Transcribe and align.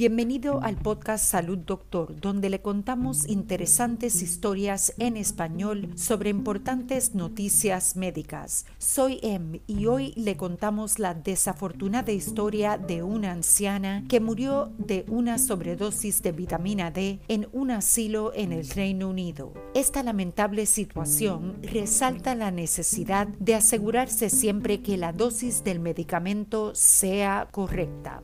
Bienvenido 0.00 0.62
al 0.62 0.76
podcast 0.76 1.22
Salud 1.26 1.58
Doctor, 1.58 2.18
donde 2.18 2.48
le 2.48 2.62
contamos 2.62 3.28
interesantes 3.28 4.22
historias 4.22 4.94
en 4.96 5.18
español 5.18 5.90
sobre 5.94 6.30
importantes 6.30 7.14
noticias 7.14 7.96
médicas. 7.96 8.64
Soy 8.78 9.20
Em 9.20 9.60
y 9.66 9.84
hoy 9.84 10.14
le 10.16 10.38
contamos 10.38 10.98
la 10.98 11.12
desafortunada 11.12 12.12
historia 12.12 12.78
de 12.78 13.02
una 13.02 13.32
anciana 13.32 14.02
que 14.08 14.20
murió 14.20 14.72
de 14.78 15.04
una 15.06 15.36
sobredosis 15.36 16.22
de 16.22 16.32
vitamina 16.32 16.90
D 16.90 17.20
en 17.28 17.50
un 17.52 17.70
asilo 17.70 18.32
en 18.34 18.52
el 18.52 18.70
Reino 18.70 19.10
Unido. 19.10 19.52
Esta 19.74 20.02
lamentable 20.02 20.64
situación 20.64 21.58
resalta 21.62 22.34
la 22.34 22.50
necesidad 22.50 23.28
de 23.38 23.54
asegurarse 23.54 24.30
siempre 24.30 24.80
que 24.80 24.96
la 24.96 25.12
dosis 25.12 25.62
del 25.62 25.78
medicamento 25.78 26.74
sea 26.74 27.48
correcta. 27.50 28.22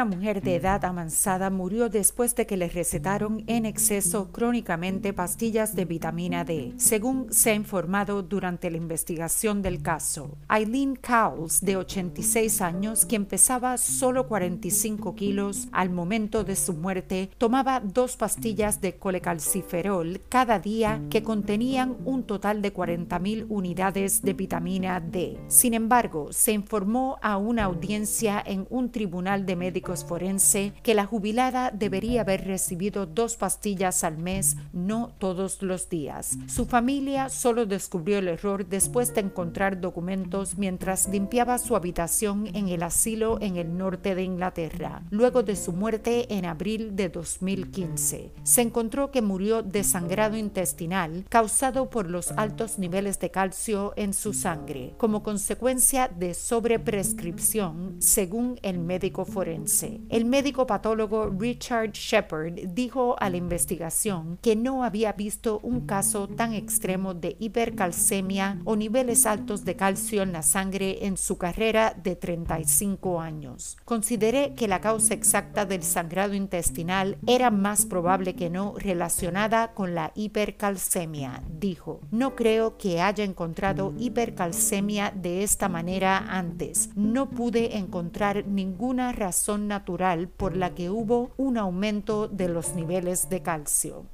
Una 0.00 0.16
mujer 0.16 0.40
de 0.40 0.54
edad 0.54 0.82
avanzada 0.86 1.50
murió 1.50 1.90
después 1.90 2.34
de 2.34 2.46
que 2.46 2.56
le 2.56 2.70
recetaron 2.70 3.44
en 3.46 3.66
exceso 3.66 4.32
crónicamente 4.32 5.12
pastillas 5.12 5.76
de 5.76 5.84
vitamina 5.84 6.42
D, 6.42 6.72
según 6.78 7.30
se 7.30 7.50
ha 7.50 7.54
informado 7.54 8.22
durante 8.22 8.70
la 8.70 8.78
investigación 8.78 9.60
del 9.60 9.82
caso. 9.82 10.38
Eileen 10.48 10.96
Cowles, 10.96 11.60
de 11.60 11.76
86 11.76 12.62
años, 12.62 13.04
quien 13.04 13.26
pesaba 13.26 13.76
solo 13.76 14.26
45 14.26 15.14
kilos 15.14 15.68
al 15.70 15.90
momento 15.90 16.44
de 16.44 16.56
su 16.56 16.72
muerte, 16.72 17.28
tomaba 17.36 17.80
dos 17.80 18.16
pastillas 18.16 18.80
de 18.80 18.96
colecalciferol 18.96 20.22
cada 20.30 20.60
día 20.60 21.02
que 21.10 21.22
contenían 21.22 21.98
un 22.06 22.22
total 22.22 22.62
de 22.62 22.72
40.000 22.72 23.44
unidades 23.50 24.22
de 24.22 24.32
vitamina 24.32 24.98
D. 24.98 25.36
Sin 25.48 25.74
embargo, 25.74 26.32
se 26.32 26.52
informó 26.52 27.18
a 27.20 27.36
una 27.36 27.64
audiencia 27.64 28.42
en 28.46 28.66
un 28.70 28.90
tribunal 28.90 29.44
de 29.44 29.56
médicos 29.56 29.89
forense 29.96 30.72
que 30.82 30.94
la 30.94 31.06
jubilada 31.06 31.70
debería 31.70 32.22
haber 32.22 32.46
recibido 32.46 33.06
dos 33.06 33.36
pastillas 33.36 34.04
al 34.04 34.18
mes, 34.18 34.56
no 34.72 35.12
todos 35.18 35.62
los 35.62 35.88
días. 35.88 36.38
Su 36.46 36.66
familia 36.66 37.28
solo 37.28 37.66
descubrió 37.66 38.18
el 38.18 38.28
error 38.28 38.66
después 38.66 39.12
de 39.14 39.22
encontrar 39.22 39.80
documentos 39.80 40.56
mientras 40.56 41.08
limpiaba 41.08 41.58
su 41.58 41.76
habitación 41.76 42.48
en 42.54 42.68
el 42.68 42.82
asilo 42.82 43.38
en 43.40 43.56
el 43.56 43.76
norte 43.76 44.14
de 44.14 44.22
Inglaterra, 44.22 45.02
luego 45.10 45.42
de 45.42 45.56
su 45.56 45.72
muerte 45.72 46.32
en 46.34 46.44
abril 46.44 46.96
de 46.96 47.08
2015. 47.08 48.32
Se 48.42 48.62
encontró 48.62 49.10
que 49.10 49.22
murió 49.22 49.62
de 49.62 49.84
sangrado 49.84 50.36
intestinal 50.36 51.24
causado 51.28 51.90
por 51.90 52.08
los 52.08 52.30
altos 52.32 52.78
niveles 52.78 53.18
de 53.18 53.30
calcio 53.30 53.92
en 53.96 54.14
su 54.14 54.32
sangre, 54.32 54.94
como 54.98 55.22
consecuencia 55.22 56.08
de 56.08 56.34
sobreprescripción, 56.34 57.96
según 58.00 58.58
el 58.62 58.78
médico 58.78 59.24
forense. 59.24 59.79
El 59.82 60.24
médico 60.24 60.66
patólogo 60.66 61.30
Richard 61.30 61.92
Shepard 61.92 62.54
dijo 62.68 63.16
a 63.18 63.30
la 63.30 63.36
investigación 63.36 64.38
que 64.42 64.56
no 64.56 64.84
había 64.84 65.12
visto 65.12 65.60
un 65.62 65.86
caso 65.86 66.28
tan 66.28 66.54
extremo 66.54 67.14
de 67.14 67.36
hipercalcemia 67.38 68.60
o 68.64 68.76
niveles 68.76 69.26
altos 69.26 69.64
de 69.64 69.76
calcio 69.76 70.22
en 70.22 70.32
la 70.32 70.42
sangre 70.42 71.06
en 71.06 71.16
su 71.16 71.38
carrera 71.38 71.94
de 72.02 72.16
35 72.16 73.20
años. 73.20 73.76
Consideré 73.84 74.54
que 74.54 74.68
la 74.68 74.80
causa 74.80 75.14
exacta 75.14 75.64
del 75.64 75.82
sangrado 75.82 76.34
intestinal 76.34 77.16
era 77.26 77.50
más 77.50 77.86
probable 77.86 78.34
que 78.34 78.50
no 78.50 78.74
relacionada 78.76 79.72
con 79.72 79.94
la 79.94 80.12
hipercalcemia, 80.14 81.42
dijo. 81.48 82.00
No 82.10 82.34
creo 82.34 82.76
que 82.76 83.00
haya 83.00 83.24
encontrado 83.24 83.94
hipercalcemia 83.98 85.12
de 85.14 85.42
esta 85.42 85.68
manera 85.68 86.18
antes. 86.18 86.90
No 86.94 87.30
pude 87.30 87.76
encontrar 87.76 88.46
ninguna 88.46 89.12
razón 89.12 89.69
natural 89.70 90.28
por 90.28 90.54
la 90.54 90.74
que 90.74 90.90
hubo 90.90 91.30
un 91.38 91.56
aumento 91.56 92.28
de 92.28 92.48
los 92.48 92.74
niveles 92.74 93.30
de 93.30 93.40
calcio. 93.40 94.04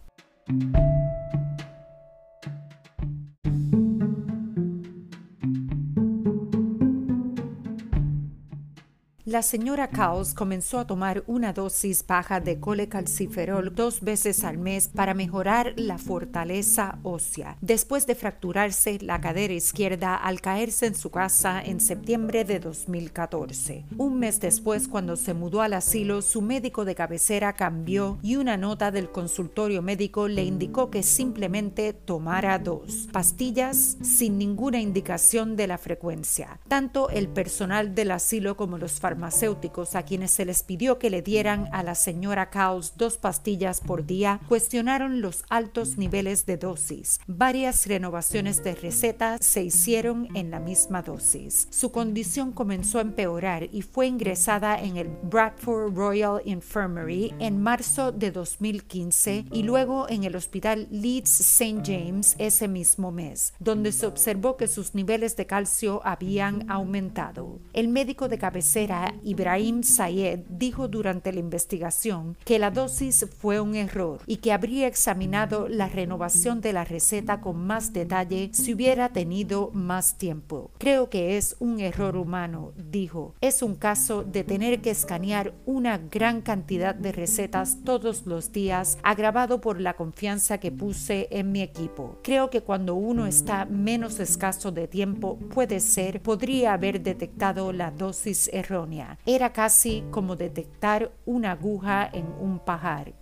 La 9.27 9.43
señora 9.43 9.89
Caos 9.89 10.35
comenzó 10.35 10.79
a 10.79 10.87
tomar 10.87 11.25
una 11.27 11.53
dosis 11.53 12.07
baja 12.07 12.39
de 12.39 12.61
colecalciferol 12.61 13.75
dos 13.75 14.01
veces 14.01 14.45
al 14.45 14.57
mes 14.57 14.87
para 14.87 15.15
mejorar 15.15 15.73
la 15.75 15.99
fortaleza 15.99 17.01
ósea, 17.03 17.57
después 17.61 18.07
de 18.07 18.15
fracturarse 18.15 19.01
la 19.01 19.21
cadera 19.21 19.53
izquierda 19.53 20.15
al 20.15 20.41
caerse 20.41 20.87
en 20.87 20.95
su 20.95 21.11
casa 21.11 21.61
en 21.61 21.81
septiembre 21.81 22.45
de 22.45 22.61
2014. 22.61 23.87
Un 23.99 24.21
mes 24.21 24.39
después, 24.39 24.87
cuando 24.87 25.17
se 25.17 25.35
mudó 25.35 25.61
al 25.61 25.73
asilo, 25.73 26.23
su 26.23 26.41
médico 26.41 26.85
de 26.85 26.95
cabecera 26.95 27.53
cambió 27.55 28.21
y 28.23 28.37
una 28.37 28.57
nota 28.57 28.93
del 28.93 29.11
consultorio 29.11 29.83
médico 29.83 30.29
le 30.29 30.45
indicó 30.45 30.89
que 30.89 31.03
simplemente 31.03 31.95
tomara 31.95 32.61
dos 32.61 33.09
pastillas 33.11 33.97
sin 34.03 34.39
ninguna 34.39 34.79
indicación 34.79 35.57
de 35.57 35.67
la 35.67 35.79
frecuencia. 35.79 36.61
Tanto 36.69 37.11
el 37.11 37.27
personal 37.27 37.97
del 37.97 38.13
asilo 38.13 38.57
como 38.57 38.79
los 38.79 39.01
farmacéuticos 39.01 39.16
farmacéuticos 39.17 39.95
a 39.95 40.03
quienes 40.03 40.31
se 40.31 40.45
les 40.45 40.63
pidió 40.63 40.99
que 40.99 41.09
le 41.09 41.23
dieran 41.23 41.71
a 41.73 41.83
la 41.83 41.95
señora 41.95 42.51
Caos 42.51 42.95
dos 42.97 43.17
pastillas 43.17 43.81
por 43.81 44.05
día 44.05 44.41
cuestionaron 44.47 45.23
los 45.23 45.45
altos 45.49 45.97
niveles 45.97 46.45
de 46.45 46.59
dosis. 46.59 47.19
Varias 47.27 47.87
renovaciones 47.87 48.63
de 48.63 48.75
recetas 48.75 49.41
se 49.43 49.65
hicieron 49.65 50.29
en 50.37 50.51
la 50.51 50.61
misma 50.61 51.01
dosis. 51.01 51.67
Su 51.71 51.93
condición 51.93 52.53
comenzó 52.53 52.99
a 52.99 53.03
empeorar 53.03 53.69
y 53.73 53.81
fue 53.81 54.07
ingresada 54.07 54.79
en 54.79 54.99
el 54.99 55.09
Bradford 55.09 55.95
Royal 55.95 56.43
Infirmary 56.45 57.33
en 57.39 57.63
marzo 57.63 58.13
de 58.13 58.31
2015 58.31 59.47
y 59.51 59.63
luego 59.63 60.11
en 60.11 60.25
el 60.25 60.37
hospital 60.37 60.89
Leeds 60.91 61.41
St. 61.41 61.81
James 61.87 62.35
ese 62.39 62.69
mismo 62.69 63.13
mes, 63.13 63.55
donde 63.61 63.93
se 63.93 64.07
observó 64.07 64.59
que 64.59 64.69
sus 64.69 64.95
niveles 64.95 65.37
de 65.37 65.47
calcio 65.47 66.03
habían 66.05 66.71
aumentado. 66.71 67.61
El 67.73 67.89
médico 67.89 68.29
de 68.29 68.37
cabecera 68.37 69.06
Ibrahim 69.23 69.83
Sayed 69.83 70.41
dijo 70.49 70.89
durante 70.89 71.33
la 71.33 71.41
investigación 71.41 72.37
que 72.45 72.59
la 72.59 72.71
dosis 72.71 73.27
fue 73.39 73.61
un 73.61 73.75
error 73.75 74.21
y 74.27 74.37
que 74.37 74.53
habría 74.53 74.87
examinado 74.87 75.69
la 75.69 75.89
renovación 75.89 76.61
de 76.61 76.73
la 76.73 76.85
receta 76.85 77.41
con 77.41 77.67
más 77.67 77.93
detalle 77.93 78.51
si 78.53 78.75
hubiera 78.75 79.09
tenido 79.11 79.71
más 79.73 80.19
tiempo. 80.19 80.71
Creo 80.79 81.11
que 81.11 81.37
es 81.37 81.57
un 81.59 81.81
error 81.81 82.17
humano, 82.17 82.73
dijo. 82.91 83.35
Es 83.41 83.63
un 83.63 83.75
caso 83.75 84.23
de 84.23 84.45
tener 84.45 84.81
que 84.81 84.91
escanear 84.91 85.55
una 85.65 85.99
gran 85.99 86.41
cantidad 86.41 86.95
de 86.95 87.13
recetas 87.13 87.79
todos 87.85 88.27
los 88.27 88.53
días, 88.53 88.99
agravado 89.03 89.61
por 89.61 89.81
la 89.81 89.95
confianza 89.95 90.59
que 90.59 90.73
puse 90.73 91.29
en 91.31 91.53
mi 91.53 91.63
equipo. 91.63 92.19
Creo 92.23 92.51
que 92.51 92.63
cuando 92.63 92.95
uno 92.95 93.27
está 93.27 93.65
menos 93.65 94.21
escaso 94.21 94.73
de 94.73 94.89
tiempo, 94.89 95.39
puede 95.53 95.81
ser, 95.81 96.23
podría 96.23 96.73
haber 96.73 97.03
detectado 97.03 97.73
la 97.73 97.91
dosis 97.91 98.49
errónea. 98.53 98.96
Era 99.27 99.53
casi 99.53 100.05
como 100.11 100.37
detectar 100.37 101.13
una 101.25 101.53
aguja 101.53 102.09
en 102.13 102.27
un 102.41 102.59
pajar. 102.59 103.15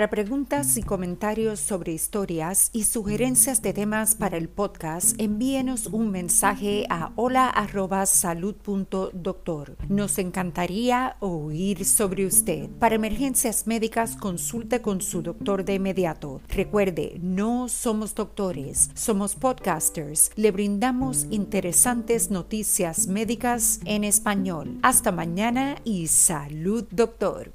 Para 0.00 0.08
preguntas 0.08 0.78
y 0.78 0.82
comentarios 0.82 1.60
sobre 1.60 1.92
historias 1.92 2.70
y 2.72 2.84
sugerencias 2.84 3.60
de 3.60 3.74
temas 3.74 4.14
para 4.14 4.38
el 4.38 4.48
podcast, 4.48 5.20
envíenos 5.20 5.88
un 5.88 6.10
mensaje 6.10 6.86
a 6.88 7.12
hola@salud.doctor. 7.16 9.76
Nos 9.90 10.18
encantaría 10.18 11.16
oír 11.20 11.84
sobre 11.84 12.24
usted. 12.24 12.70
Para 12.78 12.94
emergencias 12.94 13.66
médicas, 13.66 14.16
consulte 14.16 14.80
con 14.80 15.02
su 15.02 15.20
doctor 15.20 15.66
de 15.66 15.74
inmediato. 15.74 16.40
Recuerde, 16.48 17.18
no 17.20 17.68
somos 17.68 18.14
doctores, 18.14 18.88
somos 18.94 19.34
podcasters. 19.34 20.30
Le 20.34 20.50
brindamos 20.50 21.26
interesantes 21.28 22.30
noticias 22.30 23.06
médicas 23.06 23.80
en 23.84 24.04
español. 24.04 24.78
Hasta 24.80 25.12
mañana 25.12 25.76
y 25.84 26.06
salud, 26.06 26.86
doctor. 26.90 27.52